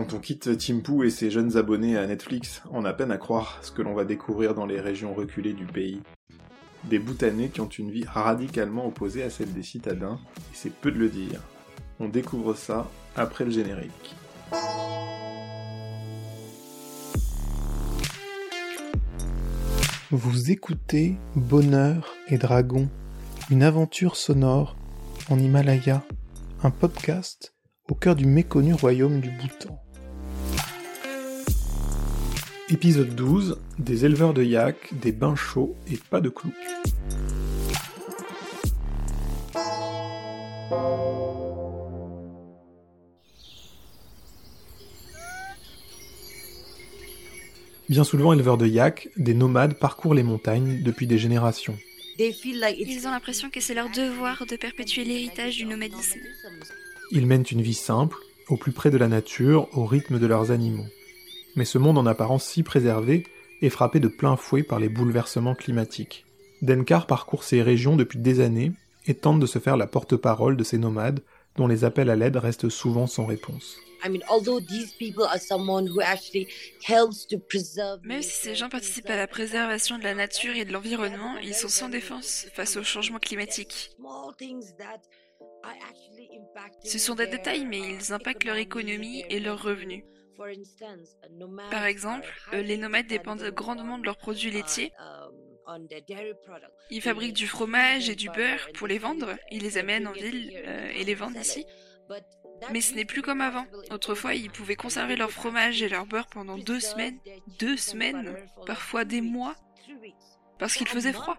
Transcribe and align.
Quand 0.00 0.14
on 0.14 0.18
quitte 0.18 0.56
Timpu 0.56 1.06
et 1.06 1.10
ses 1.10 1.30
jeunes 1.30 1.58
abonnés 1.58 1.98
à 1.98 2.06
Netflix, 2.06 2.62
on 2.70 2.86
a 2.86 2.94
peine 2.94 3.10
à 3.10 3.18
croire 3.18 3.58
ce 3.60 3.70
que 3.70 3.82
l'on 3.82 3.92
va 3.92 4.06
découvrir 4.06 4.54
dans 4.54 4.64
les 4.64 4.80
régions 4.80 5.12
reculées 5.12 5.52
du 5.52 5.66
pays. 5.66 6.00
Des 6.84 6.98
Bhoutanais 6.98 7.50
qui 7.50 7.60
ont 7.60 7.68
une 7.68 7.90
vie 7.90 8.06
radicalement 8.06 8.86
opposée 8.86 9.22
à 9.22 9.28
celle 9.28 9.52
des 9.52 9.62
citadins, 9.62 10.18
et 10.38 10.54
c'est 10.54 10.72
peu 10.72 10.90
de 10.90 10.98
le 10.98 11.10
dire. 11.10 11.42
On 11.98 12.08
découvre 12.08 12.54
ça 12.54 12.90
après 13.14 13.44
le 13.44 13.50
générique. 13.50 14.16
Vous 20.10 20.50
écoutez 20.50 21.18
Bonheur 21.36 22.14
et 22.28 22.38
Dragon, 22.38 22.88
une 23.50 23.62
aventure 23.62 24.16
sonore 24.16 24.78
en 25.28 25.38
Himalaya, 25.38 26.02
un 26.62 26.70
podcast 26.70 27.52
au 27.90 27.94
cœur 27.94 28.14
du 28.14 28.24
méconnu 28.24 28.72
royaume 28.72 29.20
du 29.20 29.28
Bhoutan. 29.28 29.78
Épisode 32.72 33.16
12 33.16 33.58
Des 33.80 34.04
éleveurs 34.04 34.32
de 34.32 34.44
yak, 34.44 34.90
des 34.92 35.10
bains 35.10 35.34
chauds 35.34 35.74
et 35.90 35.96
pas 35.96 36.20
de 36.20 36.28
clous. 36.28 36.52
Bien 47.88 48.04
souvent 48.04 48.32
éleveurs 48.32 48.56
de 48.56 48.68
yak, 48.68 49.08
des 49.16 49.34
nomades 49.34 49.74
parcourent 49.74 50.14
les 50.14 50.22
montagnes 50.22 50.80
depuis 50.84 51.08
des 51.08 51.18
générations. 51.18 51.76
Ils 52.20 53.02
ont 53.04 53.10
l'impression 53.10 53.50
que 53.50 53.60
c'est 53.60 53.74
leur 53.74 53.90
devoir 53.90 54.46
de 54.46 54.54
perpétuer 54.54 55.02
l'héritage 55.02 55.56
du 55.56 55.66
nomadisme. 55.66 56.20
Ils 57.10 57.26
mènent 57.26 57.46
une 57.50 57.62
vie 57.62 57.74
simple, 57.74 58.16
au 58.48 58.56
plus 58.56 58.70
près 58.70 58.90
de 58.90 58.98
la 58.98 59.08
nature, 59.08 59.66
au 59.76 59.86
rythme 59.86 60.20
de 60.20 60.26
leurs 60.26 60.52
animaux. 60.52 60.86
Mais 61.56 61.64
ce 61.64 61.78
monde 61.78 61.98
en 61.98 62.06
apparence 62.06 62.44
si 62.44 62.62
préservé 62.62 63.26
est 63.62 63.70
frappé 63.70 64.00
de 64.00 64.08
plein 64.08 64.36
fouet 64.36 64.62
par 64.62 64.78
les 64.78 64.88
bouleversements 64.88 65.54
climatiques. 65.54 66.24
Denkar 66.62 67.06
parcourt 67.06 67.44
ces 67.44 67.62
régions 67.62 67.96
depuis 67.96 68.18
des 68.18 68.40
années 68.40 68.72
et 69.06 69.14
tente 69.14 69.40
de 69.40 69.46
se 69.46 69.58
faire 69.58 69.76
la 69.76 69.86
porte-parole 69.86 70.56
de 70.56 70.64
ces 70.64 70.78
nomades 70.78 71.20
dont 71.56 71.66
les 71.66 71.84
appels 71.84 72.10
à 72.10 72.16
l'aide 72.16 72.36
restent 72.36 72.68
souvent 72.68 73.06
sans 73.06 73.26
réponse. 73.26 73.76
Même 78.04 78.22
si 78.22 78.30
ces 78.30 78.54
gens 78.54 78.68
participent 78.68 79.10
à 79.10 79.16
la 79.16 79.26
préservation 79.26 79.98
de 79.98 80.04
la 80.04 80.14
nature 80.14 80.56
et 80.56 80.64
de 80.64 80.72
l'environnement, 80.72 81.36
ils 81.42 81.54
sont 81.54 81.68
sans 81.68 81.88
défense 81.88 82.46
face 82.54 82.76
au 82.76 82.82
changement 82.82 83.18
climatique. 83.18 83.90
Ce 86.84 86.98
sont 86.98 87.14
des 87.14 87.26
détails, 87.26 87.66
mais 87.66 87.80
ils 87.80 88.12
impactent 88.12 88.44
leur 88.44 88.56
économie 88.56 89.24
et 89.28 89.40
leurs 89.40 89.62
revenus. 89.62 90.04
Par 91.70 91.84
exemple, 91.84 92.28
euh, 92.52 92.62
les 92.62 92.76
nomades 92.76 93.06
dépendent 93.06 93.50
grandement 93.50 93.98
de 93.98 94.04
leurs 94.04 94.16
produits 94.16 94.50
laitiers. 94.50 94.92
Um, 95.66 95.86
Ils 96.90 97.02
fabriquent 97.02 97.36
du 97.36 97.46
fromage 97.46 98.08
et 98.08 98.14
du 98.14 98.28
beurre 98.30 98.68
pour 98.74 98.86
les 98.86 98.98
vendre. 98.98 99.36
Ils 99.50 99.62
les 99.62 99.78
amènent 99.78 100.08
en 100.08 100.12
ville 100.12 100.52
euh, 100.66 100.90
et 100.94 101.04
les 101.04 101.14
vendent 101.14 101.36
ici. 101.36 101.64
Mais 102.72 102.80
ce 102.80 102.94
n'est 102.94 103.04
plus 103.04 103.22
comme 103.22 103.40
avant. 103.40 103.66
Autrefois, 103.90 104.34
ils 104.34 104.50
pouvaient 104.50 104.76
conserver 104.76 105.16
leur 105.16 105.30
fromage 105.30 105.82
et 105.82 105.88
leur 105.88 106.06
beurre 106.06 106.26
pendant 106.26 106.58
deux 106.58 106.80
semaines, 106.80 107.18
deux 107.58 107.76
semaines, 107.76 108.36
parfois 108.66 109.04
des 109.04 109.20
mois, 109.20 109.54
parce 110.60 110.74
qu'il 110.74 110.86
faisait 110.86 111.12
froid. 111.12 111.36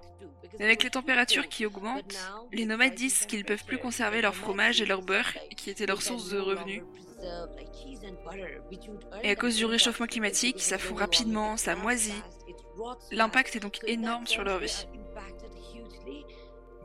Avec 0.59 0.83
les 0.83 0.89
températures 0.89 1.47
qui 1.47 1.65
augmentent, 1.65 2.17
les 2.51 2.65
nomades 2.65 2.95
disent 2.95 3.25
qu'ils 3.25 3.39
ne 3.39 3.45
peuvent 3.45 3.63
plus 3.63 3.77
conserver 3.77 4.21
leur 4.21 4.35
fromage 4.35 4.81
et 4.81 4.85
leur 4.85 5.01
beurre, 5.01 5.33
qui 5.55 5.69
étaient 5.69 5.85
leur 5.85 6.01
source 6.01 6.29
de 6.29 6.39
revenus. 6.39 6.83
Et 9.23 9.29
à 9.29 9.35
cause 9.35 9.55
du 9.55 9.65
réchauffement 9.65 10.07
climatique, 10.07 10.59
ça 10.59 10.77
fond 10.77 10.95
rapidement, 10.95 11.55
ça 11.55 11.75
moisit. 11.75 12.21
L'impact 13.11 13.55
est 13.55 13.59
donc 13.59 13.79
énorme 13.87 14.27
sur 14.27 14.43
leur 14.43 14.59
vie. 14.59 14.87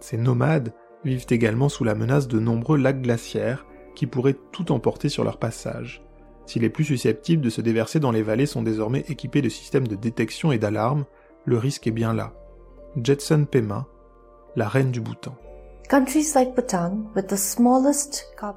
Ces 0.01 0.19
nomades 0.19 0.73
vivent 1.05 1.27
également 1.31 1.69
sous 1.69 1.85
la 1.85 1.95
menace 1.95 2.29
de 2.29 2.39
nombreux 2.39 2.79
lacs 2.79 3.03
glaciaires 3.03 3.67
qui 3.95 4.07
pourraient 4.07 4.37
tout 4.53 4.73
emporter 4.73 5.09
sur 5.09 5.25
leur 5.25 5.39
passage. 5.39 6.03
Si 6.45 6.61
les 6.61 6.71
plus 6.71 6.85
susceptibles 6.85 7.43
de 7.43 7.51
se 7.51 7.61
déverser 7.61 7.99
dans 7.99 8.13
les 8.13 8.23
vallées 8.23 8.47
sont 8.47 8.63
désormais 8.63 9.05
équipés 9.09 9.43
de 9.43 9.49
systèmes 9.49 9.89
de 9.89 9.97
détection 9.97 10.53
et 10.53 10.59
d'alarme, 10.59 11.07
le 11.47 11.59
risque 11.59 11.87
est 11.87 11.93
bien 11.93 12.13
là. 12.13 12.33
Jetson 13.03 13.47
Pema, 13.51 13.87
la 14.57 14.69
reine 14.69 14.91
du 14.91 15.01
Bhoutan. 15.01 15.37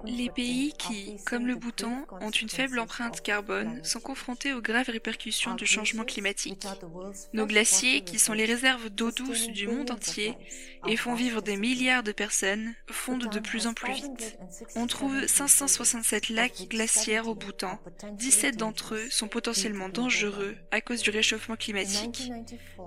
Les 0.06 0.30
pays 0.30 0.74
qui, 0.74 1.18
comme 1.26 1.46
le 1.46 1.56
Bhoutan, 1.56 2.06
ont 2.22 2.30
une 2.32 2.50
faible 2.50 2.80
empreinte 2.80 3.22
carbone 3.22 3.84
sont 3.84 4.00
confrontés 4.00 4.54
aux 4.54 4.62
graves 4.62 4.90
répercussions 4.90 5.54
du 5.54 5.66
changement 5.66 6.04
climatique. 6.04 6.66
Nos 7.34 7.46
glaciers, 7.46 8.02
qui 8.02 8.18
sont 8.18 8.34
les 8.34 8.46
réserves 8.46 8.90
d'eau 8.90 9.12
douce 9.12 9.48
du 9.50 9.68
monde 9.68 9.92
entier 9.92 10.36
et 10.88 10.96
font 10.96 11.14
vivre 11.14 11.42
des 11.42 11.58
milliards 11.58 12.04
de 12.04 12.12
personnes, 12.12 12.74
fondent 12.90 13.30
de 13.30 13.40
plus 13.40 13.68
en 13.68 13.74
plus 13.74 13.94
vite. 13.94 14.38
On 14.76 14.88
trouve 14.88 15.28
567 15.28 16.30
lacs 16.30 16.68
glaciaires 16.70 17.28
au 17.28 17.36
Bhoutan. 17.36 17.80
17 18.14 18.58
d'entre 18.58 18.96
eux 18.96 19.10
sont 19.10 19.28
potentiellement 19.28 19.90
dangereux 19.90 20.56
à 20.72 20.82
cause 20.82 21.02
du 21.02 21.12
réchauffement 21.12 21.58
climatique. 21.58 22.32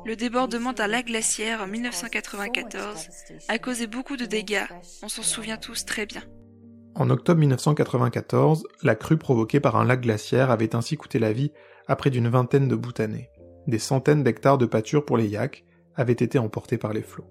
Le 0.05 0.17
débordement 0.17 0.73
d'un 0.73 0.89
lac 0.89 1.07
glaciaire 1.07 1.63
en 1.63 1.67
1994 1.69 3.09
a 3.49 3.59
causé 3.59 3.87
beaucoup 3.87 4.17
de 4.17 4.32
on 5.03 5.09
s'en 5.09 5.23
souvient 5.23 5.57
tous 5.57 5.85
très 5.85 6.07
bien. 6.07 6.23
En 6.95 7.11
octobre 7.11 7.41
1994, 7.41 8.67
la 8.83 8.95
crue 8.95 9.19
provoquée 9.19 9.61
par 9.61 9.77
un 9.77 9.85
lac 9.85 10.01
glaciaire 10.01 10.51
avait 10.51 10.75
ainsi 10.75 10.97
coûté 10.97 11.19
la 11.19 11.33
vie 11.33 11.53
à 11.87 11.97
près 11.97 12.11
d'une 12.11 12.29
vingtaine 12.29 12.69
de 12.69 12.77
Bhoutanais. 12.77 13.31
Des 13.67 13.79
centaines 13.79 14.23
d'hectares 14.23 14.59
de 14.59 14.67
pâture 14.67 15.05
pour 15.05 15.17
les 15.17 15.29
yaks 15.29 15.65
avaient 15.95 16.13
été 16.13 16.39
emportés 16.39 16.79
par 16.79 16.93
les 16.93 17.03
flots. 17.03 17.27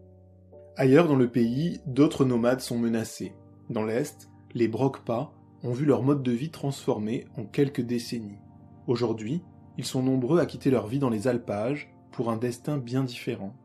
Ailleurs 0.77 1.07
dans 1.07 1.15
le 1.15 1.29
pays, 1.29 1.79
d'autres 1.85 2.25
nomades 2.25 2.61
sont 2.61 2.77
menacés. 2.77 3.33
Dans 3.69 3.83
l'Est, 3.83 4.29
les 4.53 4.67
Brokpa 4.67 5.31
ont 5.63 5.73
vu 5.73 5.85
leur 5.85 6.03
mode 6.03 6.23
de 6.23 6.31
vie 6.31 6.51
transformé 6.51 7.25
en 7.37 7.45
quelques 7.45 7.81
décennies. 7.81 8.39
Aujourd'hui, 8.87 9.43
ils 9.77 9.85
sont 9.85 10.03
nombreux 10.03 10.39
à 10.39 10.45
quitter 10.45 10.69
leur 10.69 10.87
vie 10.87 10.99
dans 10.99 11.09
les 11.09 11.27
alpages 11.27 11.91
pour 12.11 12.29
un 12.29 12.37
destin 12.37 12.77
bien 12.77 13.03
différent. 13.03 13.55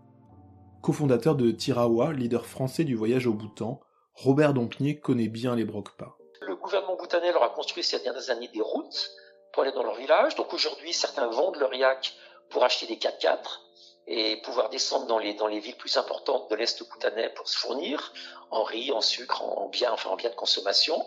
Cofondateur 0.86 1.34
de 1.34 1.50
Tirawa, 1.50 2.12
leader 2.12 2.46
français 2.46 2.84
du 2.84 2.94
voyage 2.94 3.26
au 3.26 3.32
Bhoutan, 3.32 3.80
Robert 4.14 4.54
Dompnier 4.54 5.00
connaît 5.00 5.26
bien 5.26 5.56
les 5.56 5.64
Brokpa. 5.64 6.14
Le 6.42 6.54
gouvernement 6.54 6.94
bhoutanais 6.94 7.32
leur 7.32 7.42
a 7.42 7.48
construit 7.48 7.82
ces 7.82 7.98
dernières 7.98 8.30
années 8.30 8.46
des 8.54 8.60
routes 8.60 9.10
pour 9.52 9.64
aller 9.64 9.72
dans 9.72 9.82
leur 9.82 9.96
village. 9.96 10.36
Donc 10.36 10.54
aujourd'hui, 10.54 10.92
certains 10.92 11.26
vendent 11.26 11.56
leur 11.56 11.74
yak 11.74 12.14
pour 12.50 12.62
acheter 12.62 12.86
des 12.86 12.94
4x4 12.94 13.65
et 14.06 14.36
pouvoir 14.36 14.68
descendre 14.68 15.06
dans 15.06 15.18
les, 15.18 15.34
dans 15.34 15.48
les 15.48 15.58
villes 15.58 15.76
plus 15.76 15.96
importantes 15.96 16.48
de 16.50 16.54
l'Est 16.54 16.82
bhoutanais 16.88 17.30
pour 17.30 17.48
se 17.48 17.58
fournir 17.58 18.12
en 18.50 18.62
riz, 18.62 18.92
en 18.92 19.00
sucre, 19.00 19.42
en 19.42 19.68
biens, 19.68 19.92
enfin 19.92 20.10
en 20.10 20.16
biens 20.16 20.30
de 20.30 20.36
consommation. 20.36 21.04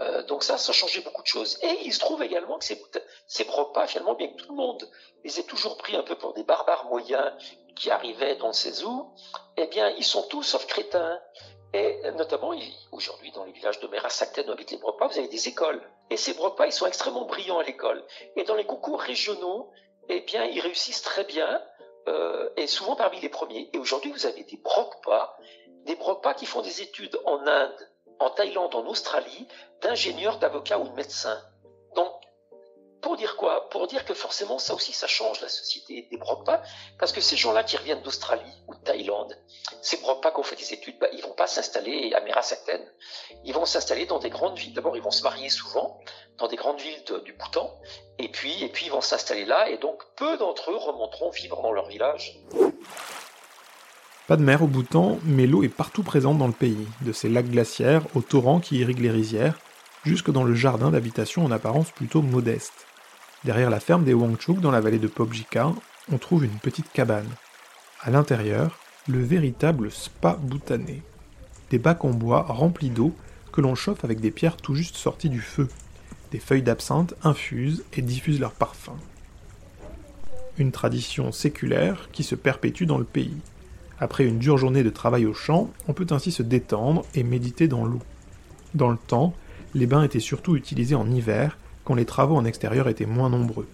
Euh, 0.00 0.22
donc 0.24 0.42
ça, 0.42 0.58
ça 0.58 0.70
a 0.70 0.72
changé 0.74 1.00
beaucoup 1.00 1.22
de 1.22 1.26
choses. 1.26 1.58
Et 1.62 1.78
il 1.84 1.92
se 1.94 2.00
trouve 2.00 2.22
également 2.22 2.58
que 2.58 2.64
ces, 2.64 2.82
ces 3.26 3.44
finalement, 3.86 4.14
bien 4.14 4.28
que 4.28 4.36
tout 4.36 4.50
le 4.50 4.56
monde 4.56 4.88
les 5.24 5.40
ait 5.40 5.44
toujours 5.44 5.78
pris 5.78 5.96
un 5.96 6.02
peu 6.02 6.16
pour 6.16 6.34
des 6.34 6.44
barbares 6.44 6.84
moyens 6.86 7.32
qui 7.74 7.90
arrivaient 7.90 8.36
dans 8.36 8.52
ces 8.52 8.84
eaux, 8.84 9.14
eh 9.56 9.66
bien, 9.66 9.88
ils 9.90 10.04
sont 10.04 10.22
tous 10.24 10.42
sauf 10.42 10.66
crétins. 10.66 11.18
Et 11.72 12.10
notamment, 12.12 12.52
aujourd'hui, 12.92 13.32
dans 13.32 13.44
les 13.44 13.52
villages 13.52 13.80
de 13.80 13.88
Sakten 14.08 14.48
où 14.48 14.52
habitent 14.52 14.70
les 14.70 14.78
Brokpa, 14.78 15.08
vous 15.08 15.18
avez 15.18 15.28
des 15.28 15.48
écoles. 15.48 15.82
Et 16.10 16.16
ces 16.16 16.32
Brokpa, 16.34 16.66
ils 16.66 16.72
sont 16.72 16.86
extrêmement 16.86 17.24
brillants 17.24 17.58
à 17.58 17.64
l'école. 17.64 18.04
Et 18.36 18.44
dans 18.44 18.54
les 18.54 18.64
concours 18.64 19.00
régionaux, 19.00 19.70
eh 20.08 20.20
bien, 20.20 20.44
ils 20.44 20.60
réussissent 20.60 21.02
très 21.02 21.24
bien, 21.24 21.60
euh, 22.08 22.48
et 22.56 22.66
souvent 22.66 22.96
parmi 22.96 23.20
les 23.20 23.28
premiers. 23.28 23.70
Et 23.72 23.78
aujourd'hui, 23.78 24.12
vous 24.12 24.26
avez 24.26 24.44
des 24.44 24.56
Brokpa, 24.56 25.36
des 25.84 25.96
Brokpa 25.96 26.34
qui 26.34 26.46
font 26.46 26.62
des 26.62 26.82
études 26.82 27.18
en 27.24 27.46
Inde, 27.46 27.90
en 28.18 28.30
Thaïlande, 28.30 28.74
en 28.74 28.86
Australie, 28.86 29.48
d'ingénieurs, 29.82 30.38
d'avocats 30.38 30.78
ou 30.78 30.88
de 30.88 30.94
médecins. 30.94 31.40
Donc, 31.94 32.12
pour 33.02 33.16
dire 33.16 33.36
quoi? 33.36 33.68
Pour 33.70 33.86
dire 33.86 34.04
que 34.04 34.14
forcément, 34.14 34.58
ça 34.58 34.74
aussi, 34.74 34.92
ça 34.92 35.06
change 35.06 35.40
la 35.40 35.48
société 35.48 36.08
des 36.10 36.16
Brokpa, 36.16 36.62
parce 36.98 37.12
que 37.12 37.20
ces 37.20 37.36
gens-là 37.36 37.62
qui 37.62 37.76
reviennent 37.76 38.02
d'Australie 38.02 38.52
ou 38.66 38.74
de 38.74 38.80
Thaïlande, 38.80 39.36
ces 39.82 39.98
Brokpa 39.98 40.30
qui 40.30 40.40
ont 40.40 40.42
fait 40.42 40.56
des 40.56 40.72
études, 40.72 40.98
bah, 40.98 41.08
ils 41.12 41.22
vont 41.22 41.34
pas 41.34 41.46
s'installer 41.46 42.12
à 42.14 42.20
Merasakten. 42.20 42.82
Ils 43.44 43.54
vont 43.54 43.64
s'installer 43.64 44.06
dans 44.06 44.18
des 44.18 44.30
grandes 44.30 44.58
villes. 44.58 44.74
D'abord, 44.74 44.96
ils 44.96 45.02
vont 45.02 45.10
se 45.10 45.22
marier 45.22 45.50
souvent 45.50 46.00
dans 46.38 46.48
des 46.48 46.56
grandes 46.56 46.80
villes 46.80 47.22
du 47.24 47.32
Bhoutan, 47.32 47.70
et 48.18 48.28
puis, 48.28 48.62
et 48.62 48.68
puis 48.68 48.86
ils 48.86 48.92
vont 48.92 49.00
s'installer 49.00 49.44
là, 49.44 49.70
et 49.70 49.78
donc 49.78 50.02
peu 50.16 50.36
d'entre 50.38 50.70
eux 50.70 50.76
remonteront 50.76 51.30
vivre 51.30 51.62
dans 51.62 51.72
leur 51.72 51.88
village. 51.88 52.38
Pas 54.26 54.36
de 54.36 54.42
mer 54.42 54.62
au 54.62 54.66
Bhoutan, 54.66 55.18
mais 55.24 55.46
l'eau 55.46 55.62
est 55.62 55.68
partout 55.68 56.02
présente 56.02 56.38
dans 56.38 56.48
le 56.48 56.52
pays, 56.52 56.86
de 57.02 57.12
ces 57.12 57.28
lacs 57.28 57.50
glaciaires 57.50 58.02
aux 58.14 58.22
torrents 58.22 58.60
qui 58.60 58.78
irriguent 58.78 59.00
les 59.02 59.10
rizières, 59.10 59.58
jusque 60.04 60.30
dans 60.30 60.44
le 60.44 60.54
jardin 60.54 60.90
d'habitation 60.90 61.44
en 61.44 61.50
apparence 61.50 61.90
plutôt 61.90 62.22
modeste. 62.22 62.86
Derrière 63.44 63.70
la 63.70 63.80
ferme 63.80 64.04
des 64.04 64.14
Wangchuk, 64.14 64.60
dans 64.60 64.70
la 64.70 64.80
vallée 64.80 64.98
de 64.98 65.06
Pobjika, 65.06 65.72
on 66.12 66.18
trouve 66.18 66.44
une 66.44 66.58
petite 66.58 66.90
cabane. 66.92 67.30
À 68.00 68.10
l'intérieur, 68.10 68.78
le 69.08 69.22
véritable 69.22 69.90
spa 69.90 70.36
bhoutanais. 70.40 71.02
Des 71.70 71.78
bacs 71.78 72.04
en 72.04 72.10
bois 72.10 72.42
remplis 72.42 72.90
d'eau 72.90 73.14
que 73.52 73.60
l'on 73.60 73.74
chauffe 73.74 74.04
avec 74.04 74.20
des 74.20 74.30
pierres 74.30 74.56
tout 74.56 74.74
juste 74.74 74.96
sorties 74.96 75.30
du 75.30 75.40
feu. 75.40 75.68
Des 76.32 76.38
feuilles 76.38 76.62
d'absinthe 76.62 77.14
infusent 77.22 77.84
et 77.94 78.02
diffusent 78.02 78.40
leur 78.40 78.52
parfum. 78.52 78.96
Une 80.58 80.72
tradition 80.72 81.32
séculaire 81.32 82.08
qui 82.12 82.22
se 82.22 82.34
perpétue 82.34 82.84
dans 82.84 82.98
le 82.98 83.04
pays. 83.04 83.36
Après 83.98 84.26
une 84.26 84.38
dure 84.38 84.58
journée 84.58 84.82
de 84.82 84.90
travail 84.90 85.26
au 85.26 85.34
champ, 85.34 85.70
on 85.88 85.92
peut 85.92 86.06
ainsi 86.10 86.32
se 86.32 86.42
détendre 86.42 87.04
et 87.14 87.22
méditer 87.22 87.68
dans 87.68 87.84
l'eau. 87.84 88.02
Dans 88.74 88.90
le 88.90 88.98
temps, 88.98 89.34
les 89.74 89.86
bains 89.86 90.02
étaient 90.02 90.20
surtout 90.20 90.56
utilisés 90.56 90.94
en 90.94 91.10
hiver, 91.10 91.58
quand 91.84 91.94
les 91.94 92.04
travaux 92.04 92.36
en 92.36 92.44
extérieur 92.44 92.88
étaient 92.88 93.06
moins 93.06 93.30
nombreux. 93.30 93.68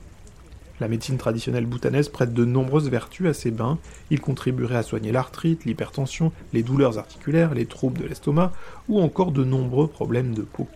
La 0.80 0.88
médecine 0.88 1.16
traditionnelle 1.16 1.66
bhoutanaise 1.66 2.08
prête 2.08 2.34
de 2.34 2.44
nombreuses 2.44 2.90
vertus 2.90 3.28
à 3.28 3.34
ces 3.34 3.52
bains. 3.52 3.78
Ils 4.10 4.20
contribueraient 4.20 4.76
à 4.76 4.82
soigner 4.82 5.12
l'arthrite, 5.12 5.64
l'hypertension, 5.64 6.32
les 6.52 6.64
douleurs 6.64 6.98
articulaires, 6.98 7.54
les 7.54 7.66
troubles 7.66 8.00
de 8.00 8.06
l'estomac 8.08 8.52
ou 8.88 9.00
encore 9.00 9.30
de 9.30 9.44
nombreux 9.44 9.86
problèmes 9.86 10.34
de 10.34 10.42
peau. 10.42 10.66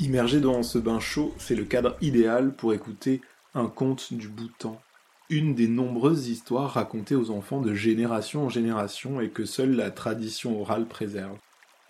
Immerger 0.00 0.40
dans 0.40 0.62
ce 0.62 0.78
bain 0.78 0.98
chaud, 0.98 1.34
c'est 1.38 1.54
le 1.54 1.64
cadre 1.64 1.96
idéal 2.00 2.54
pour 2.54 2.74
écouter 2.74 3.20
un 3.54 3.66
conte 3.66 4.12
du 4.12 4.28
Bhoutan. 4.28 4.80
Une 5.30 5.54
des 5.54 5.68
nombreuses 5.68 6.28
histoires 6.28 6.72
racontées 6.72 7.14
aux 7.14 7.30
enfants 7.30 7.60
de 7.60 7.74
génération 7.74 8.46
en 8.46 8.48
génération 8.48 9.20
et 9.20 9.30
que 9.30 9.44
seule 9.44 9.76
la 9.76 9.90
tradition 9.90 10.60
orale 10.60 10.86
préserve. 10.86 11.38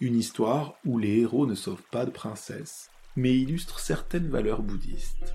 Une 0.00 0.18
histoire 0.18 0.74
où 0.84 0.98
les 0.98 1.20
héros 1.20 1.46
ne 1.46 1.54
sauvent 1.54 1.82
pas 1.90 2.04
de 2.04 2.10
princesse, 2.10 2.90
mais 3.16 3.34
illustrent 3.34 3.80
certaines 3.80 4.28
valeurs 4.28 4.62
bouddhistes. 4.62 5.34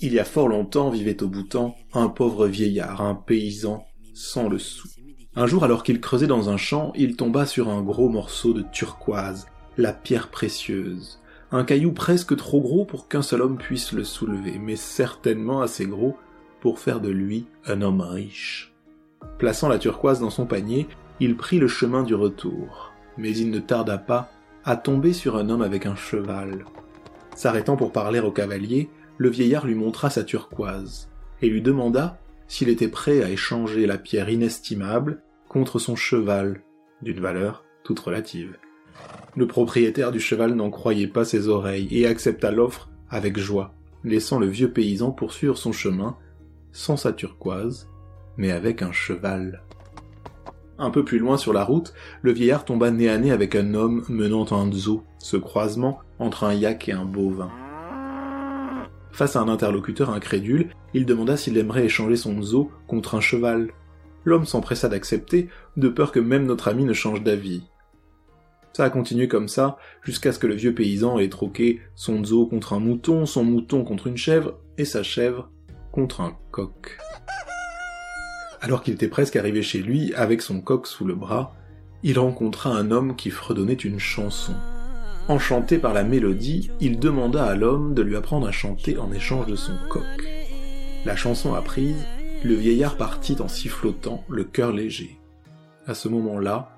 Il 0.00 0.12
y 0.12 0.18
a 0.18 0.24
fort 0.24 0.48
longtemps 0.48 0.90
vivait 0.90 1.22
au 1.22 1.28
Bhoutan 1.28 1.76
un 1.92 2.08
pauvre 2.08 2.46
vieillard, 2.46 3.00
un 3.00 3.14
paysan, 3.14 3.86
sans 4.14 4.48
le 4.48 4.58
sou. 4.58 4.88
Un 5.36 5.46
jour, 5.46 5.64
alors 5.64 5.82
qu'il 5.82 6.00
creusait 6.00 6.26
dans 6.26 6.50
un 6.50 6.56
champ, 6.56 6.92
il 6.96 7.16
tomba 7.16 7.46
sur 7.46 7.68
un 7.68 7.82
gros 7.82 8.08
morceau 8.08 8.52
de 8.52 8.62
turquoise, 8.72 9.46
la 9.76 9.92
pierre 9.92 10.28
précieuse. 10.28 11.20
Un 11.52 11.64
caillou 11.64 11.92
presque 11.92 12.36
trop 12.36 12.60
gros 12.60 12.84
pour 12.84 13.08
qu'un 13.08 13.22
seul 13.22 13.42
homme 13.42 13.56
puisse 13.56 13.92
le 13.92 14.04
soulever, 14.04 14.58
mais 14.58 14.76
certainement 14.76 15.62
assez 15.62 15.86
gros 15.86 16.16
pour 16.60 16.78
faire 16.78 17.00
de 17.00 17.08
lui 17.08 17.46
un 17.66 17.82
homme 17.82 18.00
riche. 18.00 18.72
Plaçant 19.38 19.68
la 19.68 19.78
turquoise 19.78 20.20
dans 20.20 20.30
son 20.30 20.46
panier, 20.46 20.86
il 21.20 21.36
prit 21.36 21.58
le 21.58 21.68
chemin 21.68 22.02
du 22.02 22.14
retour, 22.14 22.92
mais 23.16 23.36
il 23.36 23.50
ne 23.50 23.58
tarda 23.58 23.98
pas 23.98 24.30
à 24.64 24.76
tomber 24.76 25.12
sur 25.12 25.36
un 25.36 25.48
homme 25.48 25.62
avec 25.62 25.86
un 25.86 25.96
cheval. 25.96 26.64
S'arrêtant 27.34 27.76
pour 27.76 27.92
parler 27.92 28.20
au 28.20 28.30
cavalier, 28.30 28.90
le 29.16 29.28
vieillard 29.28 29.66
lui 29.66 29.74
montra 29.74 30.10
sa 30.10 30.24
turquoise, 30.24 31.08
et 31.42 31.48
lui 31.48 31.62
demanda 31.62 32.18
s'il 32.50 32.68
était 32.68 32.88
prêt 32.88 33.22
à 33.22 33.30
échanger 33.30 33.86
la 33.86 33.96
pierre 33.96 34.28
inestimable 34.28 35.22
contre 35.48 35.78
son 35.78 35.94
cheval, 35.94 36.64
d'une 37.00 37.20
valeur 37.20 37.64
toute 37.84 38.00
relative. 38.00 38.56
Le 39.36 39.46
propriétaire 39.46 40.10
du 40.10 40.18
cheval 40.18 40.54
n'en 40.56 40.68
croyait 40.68 41.06
pas 41.06 41.24
ses 41.24 41.46
oreilles 41.46 41.86
et 41.92 42.08
accepta 42.08 42.50
l'offre 42.50 42.90
avec 43.08 43.38
joie, 43.38 43.72
laissant 44.02 44.40
le 44.40 44.48
vieux 44.48 44.72
paysan 44.72 45.12
poursuivre 45.12 45.56
son 45.56 45.70
chemin, 45.70 46.16
sans 46.72 46.96
sa 46.96 47.12
turquoise, 47.12 47.88
mais 48.36 48.50
avec 48.50 48.82
un 48.82 48.90
cheval. 48.90 49.62
Un 50.76 50.90
peu 50.90 51.04
plus 51.04 51.20
loin 51.20 51.36
sur 51.36 51.52
la 51.52 51.62
route, 51.62 51.94
le 52.20 52.32
vieillard 52.32 52.64
tomba 52.64 52.90
nez 52.90 53.08
à 53.08 53.18
nez 53.18 53.30
avec 53.30 53.54
un 53.54 53.74
homme 53.74 54.04
menant 54.08 54.50
un 54.50 54.72
zoo, 54.72 55.04
ce 55.20 55.36
croisement 55.36 56.00
entre 56.18 56.42
un 56.42 56.54
yak 56.54 56.88
et 56.88 56.92
un 56.92 57.04
bovin. 57.04 57.52
Face 59.12 59.36
à 59.36 59.40
un 59.40 59.48
interlocuteur 59.48 60.10
incrédule, 60.10 60.70
il 60.94 61.06
demanda 61.06 61.36
s'il 61.36 61.58
aimerait 61.58 61.84
échanger 61.84 62.16
son 62.16 62.40
zoo 62.42 62.70
contre 62.86 63.14
un 63.14 63.20
cheval. 63.20 63.72
L'homme 64.24 64.46
s'empressa 64.46 64.88
d'accepter, 64.88 65.48
de 65.76 65.88
peur 65.88 66.12
que 66.12 66.20
même 66.20 66.46
notre 66.46 66.68
ami 66.68 66.84
ne 66.84 66.92
change 66.92 67.22
d'avis. 67.22 67.64
Ça 68.72 68.84
a 68.84 68.90
continué 68.90 69.26
comme 69.26 69.48
ça, 69.48 69.78
jusqu'à 70.02 70.32
ce 70.32 70.38
que 70.38 70.46
le 70.46 70.54
vieux 70.54 70.74
paysan 70.74 71.18
ait 71.18 71.28
troqué 71.28 71.80
son 71.96 72.24
zoo 72.24 72.46
contre 72.46 72.72
un 72.72 72.78
mouton, 72.78 73.26
son 73.26 73.44
mouton 73.44 73.84
contre 73.84 74.06
une 74.06 74.16
chèvre, 74.16 74.58
et 74.78 74.84
sa 74.84 75.02
chèvre 75.02 75.50
contre 75.90 76.20
un 76.20 76.36
coq. 76.50 76.98
Alors 78.60 78.82
qu'il 78.82 78.94
était 78.94 79.08
presque 79.08 79.36
arrivé 79.36 79.62
chez 79.62 79.80
lui, 79.80 80.14
avec 80.14 80.40
son 80.42 80.60
coq 80.60 80.86
sous 80.86 81.04
le 81.04 81.14
bras, 81.14 81.54
il 82.02 82.18
rencontra 82.18 82.70
un 82.70 82.90
homme 82.90 83.16
qui 83.16 83.30
fredonnait 83.30 83.74
une 83.74 83.98
chanson. 83.98 84.54
Enchanté 85.30 85.78
par 85.78 85.94
la 85.94 86.02
mélodie, 86.02 86.72
il 86.80 86.98
demanda 86.98 87.44
à 87.44 87.54
l'homme 87.54 87.94
de 87.94 88.02
lui 88.02 88.16
apprendre 88.16 88.48
à 88.48 88.50
chanter 88.50 88.98
en 88.98 89.12
échange 89.12 89.46
de 89.46 89.54
son 89.54 89.74
coq. 89.88 90.02
La 91.04 91.14
chanson 91.14 91.54
apprise, 91.54 92.04
le 92.42 92.54
vieillard 92.54 92.96
partit 92.96 93.36
en 93.40 93.46
sifflotant, 93.46 94.24
le 94.28 94.42
cœur 94.42 94.72
léger. 94.72 95.20
À 95.86 95.94
ce 95.94 96.08
moment-là, 96.08 96.72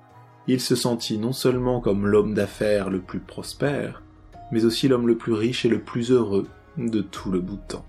il 0.45 0.61
se 0.61 0.75
sentit 0.75 1.17
non 1.17 1.33
seulement 1.33 1.81
comme 1.81 2.05
l'homme 2.05 2.35
d'affaires 2.35 2.91
le 2.91 2.99
plus 2.99 3.17
prospère, 3.17 4.03
mais 4.51 4.65
aussi 4.65 4.87
l'homme 4.87 5.07
le 5.07 5.17
plus 5.17 5.33
riche 5.33 5.65
et 5.65 5.69
le 5.69 5.81
plus 5.81 6.11
heureux 6.11 6.45
de 6.77 7.01
tout 7.01 7.31
le 7.31 7.43
temps. 7.67 7.87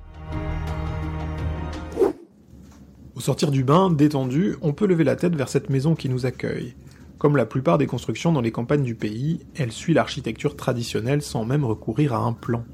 Au 3.14 3.20
sortir 3.20 3.50
du 3.50 3.64
bain, 3.64 3.90
détendu, 3.90 4.56
on 4.62 4.72
peut 4.72 4.86
lever 4.86 5.04
la 5.04 5.16
tête 5.16 5.36
vers 5.36 5.50
cette 5.50 5.68
maison 5.68 5.94
qui 5.94 6.08
nous 6.08 6.24
accueille. 6.24 6.74
Comme 7.18 7.36
la 7.36 7.46
plupart 7.46 7.78
des 7.78 7.86
constructions 7.86 8.32
dans 8.32 8.40
les 8.40 8.52
campagnes 8.52 8.82
du 8.82 8.94
pays, 8.94 9.40
elle 9.54 9.72
suit 9.72 9.94
l'architecture 9.94 10.56
traditionnelle 10.56 11.22
sans 11.22 11.44
même 11.44 11.64
recourir 11.64 12.12
à 12.12 12.18
un 12.18 12.32
plan. 12.32 12.64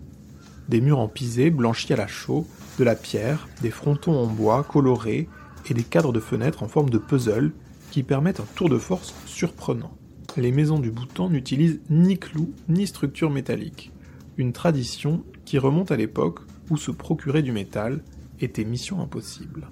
Des 0.68 0.80
murs 0.80 0.98
en 0.98 1.08
pisé 1.08 1.50
blanchis 1.50 1.92
à 1.92 1.96
la 1.96 2.06
chaux, 2.06 2.46
de 2.78 2.84
la 2.84 2.94
pierre, 2.94 3.48
des 3.60 3.70
frontons 3.70 4.16
en 4.16 4.26
bois 4.26 4.64
colorés 4.64 5.28
et 5.68 5.74
des 5.74 5.82
cadres 5.82 6.12
de 6.12 6.20
fenêtres 6.20 6.62
en 6.62 6.68
forme 6.68 6.90
de 6.90 6.98
puzzle 6.98 7.52
qui 7.90 8.02
permettent 8.02 8.40
un 8.40 8.46
tour 8.54 8.68
de 8.68 8.78
force 8.78 9.14
surprenant. 9.26 9.92
Les 10.36 10.52
maisons 10.52 10.78
du 10.78 10.90
Bhoutan 10.90 11.28
n'utilisent 11.28 11.80
ni 11.90 12.18
clous 12.18 12.52
ni 12.68 12.86
structure 12.86 13.30
métallique, 13.30 13.92
une 14.36 14.52
tradition 14.52 15.24
qui 15.44 15.58
remonte 15.58 15.90
à 15.90 15.96
l'époque 15.96 16.40
où 16.70 16.76
se 16.76 16.92
procurer 16.92 17.42
du 17.42 17.52
métal 17.52 18.02
était 18.40 18.64
mission 18.64 19.00
impossible. 19.00 19.68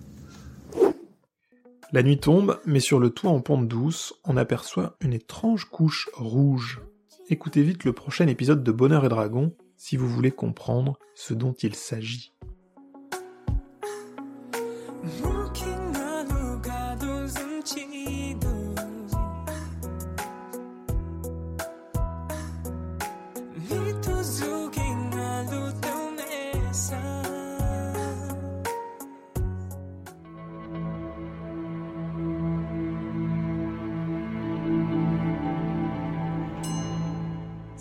La 1.91 2.03
nuit 2.03 2.19
tombe, 2.19 2.61
mais 2.67 2.81
sur 2.81 2.99
le 2.99 3.09
toit 3.09 3.31
en 3.31 3.41
pente 3.41 3.67
douce, 3.67 4.13
on 4.25 4.37
aperçoit 4.37 4.97
une 5.01 5.15
étrange 5.15 5.65
couche 5.65 6.11
rouge. 6.13 6.83
Écoutez 7.31 7.63
vite 7.63 7.85
le 7.85 7.95
prochain 7.95 8.27
épisode 8.27 8.63
de 8.63 8.73
Bonheur 8.73 9.07
et 9.07 9.09
Dragon 9.09 9.55
si 9.79 9.97
vous 9.97 10.07
voulez 10.07 10.31
comprendre 10.31 10.99
ce 11.15 11.33
dont 11.33 11.55
il 11.55 11.75
s'agit. 11.75 12.35